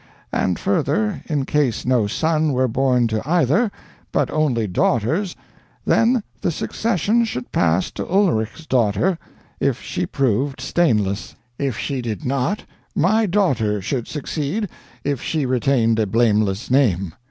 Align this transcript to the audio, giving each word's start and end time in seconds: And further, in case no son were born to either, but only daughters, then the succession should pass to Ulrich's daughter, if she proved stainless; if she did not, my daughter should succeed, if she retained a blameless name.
And 0.33 0.57
further, 0.57 1.21
in 1.27 1.45
case 1.45 1.85
no 1.85 2.07
son 2.07 2.53
were 2.53 2.67
born 2.67 3.07
to 3.09 3.21
either, 3.23 3.71
but 4.11 4.31
only 4.31 4.65
daughters, 4.65 5.35
then 5.85 6.23
the 6.41 6.49
succession 6.49 7.23
should 7.23 7.51
pass 7.51 7.91
to 7.91 8.09
Ulrich's 8.09 8.65
daughter, 8.65 9.19
if 9.59 9.79
she 9.79 10.07
proved 10.07 10.59
stainless; 10.59 11.35
if 11.59 11.77
she 11.77 12.01
did 12.01 12.25
not, 12.25 12.65
my 12.95 13.27
daughter 13.27 13.79
should 13.79 14.07
succeed, 14.07 14.69
if 15.03 15.21
she 15.21 15.45
retained 15.45 15.99
a 15.99 16.07
blameless 16.07 16.71
name. 16.71 17.13